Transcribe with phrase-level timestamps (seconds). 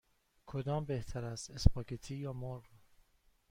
[0.45, 2.63] کدام بهتر است: اسپاگتی یا مرغ؟